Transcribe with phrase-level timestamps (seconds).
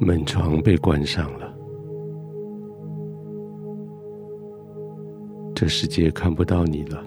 [0.00, 1.54] 门窗被关上了，
[5.54, 7.02] 这世界看不到你了，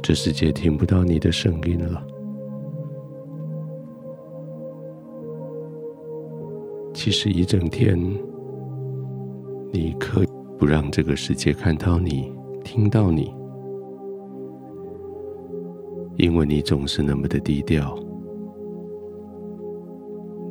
[0.00, 2.02] 这世界听不到你的声音了。
[6.94, 7.98] 其实一整天，
[9.72, 12.32] 你可以不让这个世界看到你、
[12.64, 13.37] 听到你。
[16.18, 17.96] 因为你总是那么的低调，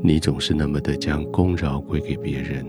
[0.02, 2.66] 你总是那么的将功劳归给别人，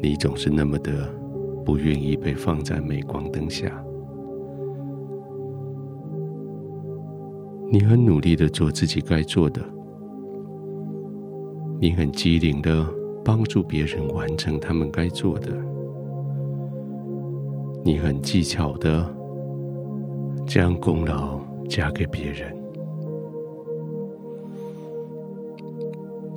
[0.00, 1.06] 你总是那么的
[1.66, 3.84] 不愿意被放在镁光灯下，
[7.70, 9.60] 你很努力的做自己该做的，
[11.78, 12.86] 你很机灵的
[13.22, 15.69] 帮助别人完成他们该做的。
[17.82, 19.04] 你很技巧的
[20.46, 22.54] 将功劳加给别人，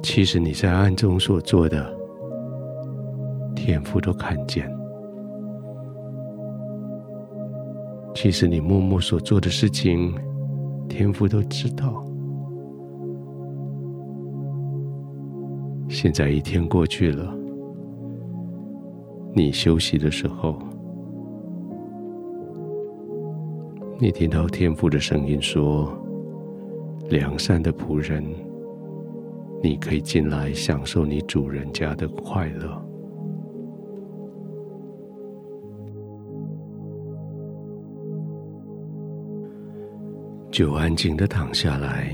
[0.02, 1.94] 其实你在暗中所做的，
[3.56, 4.64] 天父都看见；
[8.16, 10.16] 其实你默默所做的事情，
[10.88, 12.06] 天父都知道。
[15.90, 17.36] 现在一天过去了，
[19.34, 20.58] 你休息的时候。
[24.04, 25.98] 你听到天父的声音说
[27.10, 28.22] ：“良善的仆人，
[29.62, 32.86] 你可以进来享受你主人家的快乐。”
[40.52, 42.14] 就安静的躺下来，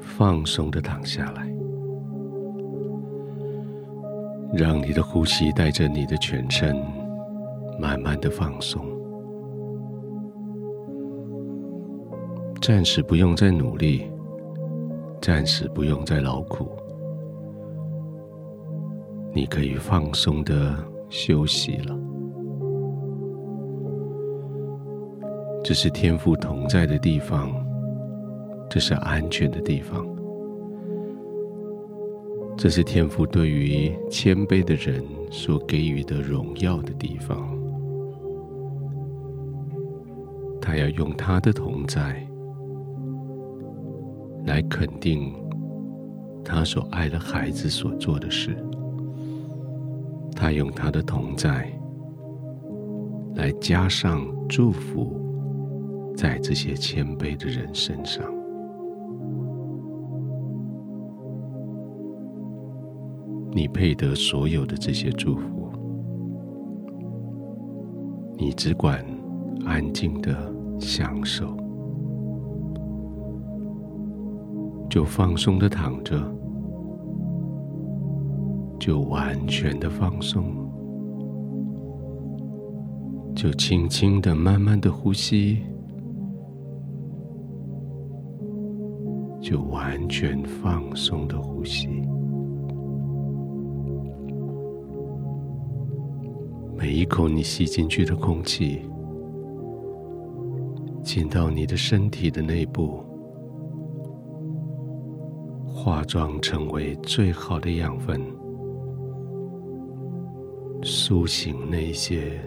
[0.00, 1.54] 放松的躺下来，
[4.54, 6.74] 让你的呼吸带着你的全身，
[7.78, 8.90] 慢慢的放松。
[12.62, 14.06] 暂时不用再努力，
[15.20, 16.68] 暂时不用再劳苦，
[19.34, 20.72] 你可以放松的
[21.08, 21.98] 休息了。
[25.64, 27.52] 这是天父同在的地方，
[28.70, 30.06] 这是安全的地方，
[32.56, 37.58] 这是天父对于谦卑的人所给予的荣耀的地方。
[40.60, 42.24] 他要用他的同在。
[44.44, 45.32] 来肯定
[46.44, 48.56] 他所爱的孩子所做的事，
[50.34, 51.70] 他用他的同在
[53.36, 55.16] 来加上祝福
[56.16, 58.24] 在这些谦卑的人身上。
[63.54, 65.70] 你配得所有的这些祝福，
[68.36, 69.04] 你只管
[69.64, 70.34] 安静的
[70.80, 71.61] 享受。
[74.92, 76.22] 就放松的躺着，
[78.78, 80.44] 就完全的放松，
[83.34, 85.60] 就轻轻的、慢慢的呼吸，
[89.40, 91.88] 就完全放松的呼吸。
[96.76, 98.82] 每一口你吸进去的空气，
[101.02, 103.02] 进到你的身体的内部。
[105.84, 108.20] 化妆成为最好的养分，
[110.84, 112.40] 苏醒那些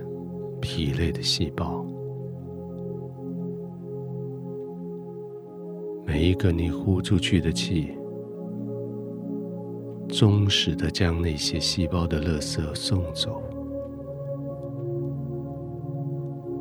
[0.61, 1.85] 疲累的细胞。
[6.05, 7.93] 每一个你呼出去的气，
[10.07, 13.43] 忠实的将那些细胞的垃圾送走，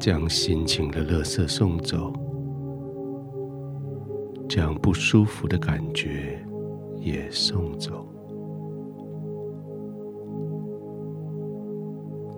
[0.01, 2.13] 将心情的垃圾送走，
[4.49, 6.44] 将不舒服的感觉。
[7.05, 8.07] 也送走，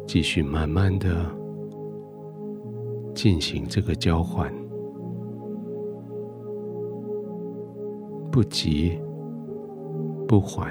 [0.08, 1.24] 继续慢慢的
[3.14, 4.52] 进行这个交换，
[8.32, 8.98] 不急
[10.26, 10.68] 不缓，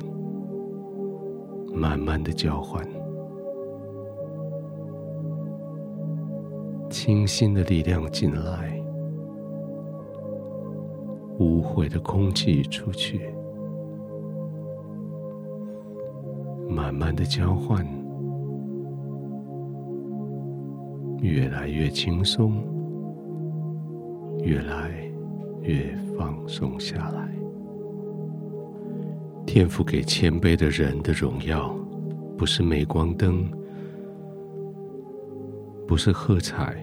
[1.73, 2.85] 慢慢的交换，
[6.89, 8.77] 清新的力量进来，
[11.39, 13.33] 污秽的空气出去。
[16.97, 17.85] 慢慢的交换，
[21.19, 22.63] 越来越轻松，
[24.41, 24.91] 越来
[25.61, 27.29] 越放松下来。
[29.45, 31.75] 天赋给谦卑的人的荣耀，
[32.37, 33.45] 不是镁光灯，
[35.85, 36.77] 不是喝彩，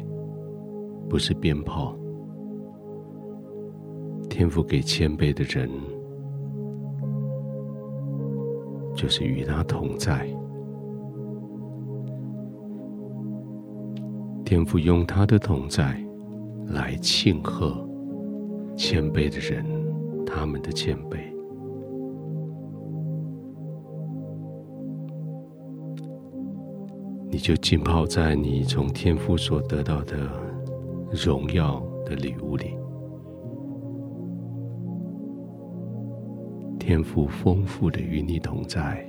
[1.08, 1.96] 不是鞭炮。
[4.28, 5.70] 天赋给谦卑的人，
[8.94, 10.28] 就是与他同在。
[14.44, 15.98] 天父用他的同在
[16.68, 17.88] 来庆贺
[18.76, 19.64] 谦卑的人，
[20.26, 21.18] 他们的谦卑。
[27.30, 30.30] 你就浸泡在你从天父所得到的
[31.10, 32.81] 荣耀的礼物里。
[36.84, 39.08] 天赋丰富的与你同在，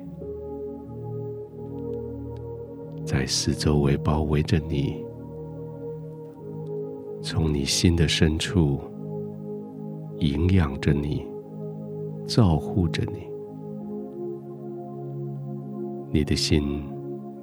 [3.03, 5.03] 在四周围包围着你。
[7.19, 8.79] 从你心的深处
[10.19, 11.25] 营养着你，
[12.27, 13.27] 照护着你，
[16.11, 16.83] 你的心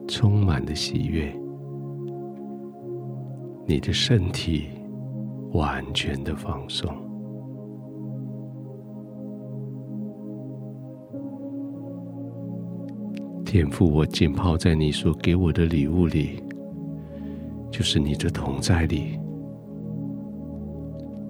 [0.07, 1.37] 充满了喜悦，
[3.67, 4.69] 你的身体
[5.55, 7.10] 完全的放松。
[13.51, 16.41] 天父，我浸泡在你所给我的礼物里，
[17.69, 19.19] 就是你的同在里。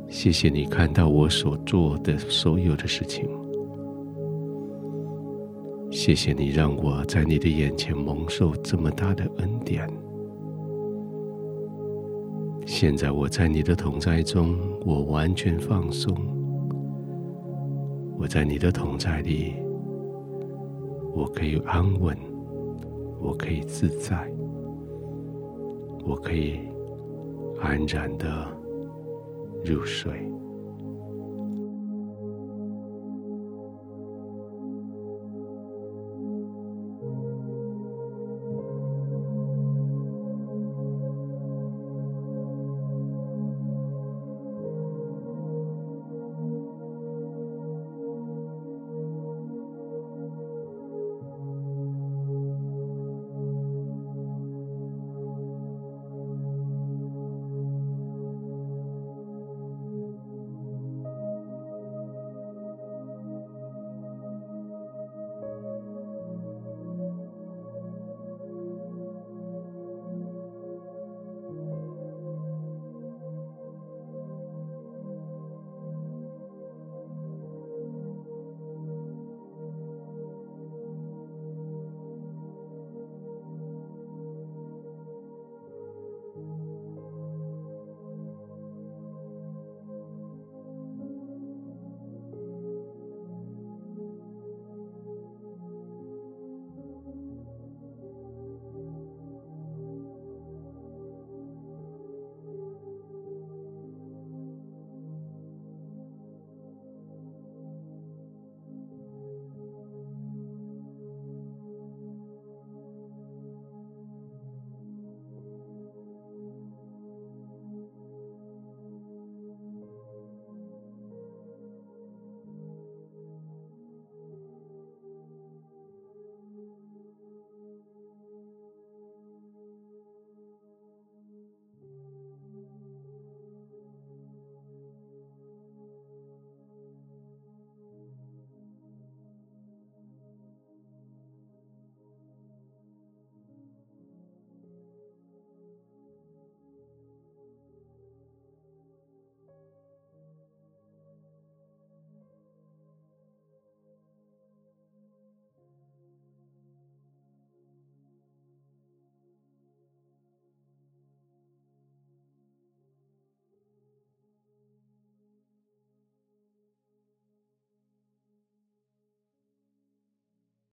[0.07, 3.27] 谢谢你看到我所做的所有的事情，
[5.91, 9.89] 谢谢你让我在你的眼前蒙受这么大的恩典。
[12.67, 16.15] 现在我在你的同在中，我完全放松。
[18.19, 19.55] 我在你的同在里，
[21.13, 22.17] 我可以安稳，
[23.21, 24.31] 我可以自在，
[26.05, 26.61] 我可以
[27.61, 28.47] 安然的
[29.65, 30.30] 入睡。